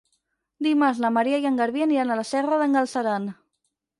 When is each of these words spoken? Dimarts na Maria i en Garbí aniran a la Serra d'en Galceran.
Dimarts 0.67 1.01
na 1.03 1.11
Maria 1.17 1.41
i 1.43 1.45
en 1.49 1.59
Garbí 1.61 1.85
aniran 1.87 2.13
a 2.15 2.19
la 2.21 2.25
Serra 2.31 2.59
d'en 2.63 2.79
Galceran. 2.79 3.29